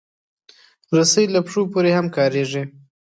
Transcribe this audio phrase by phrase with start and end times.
[0.97, 2.63] رسۍ له پښو پورې هم کارېږي.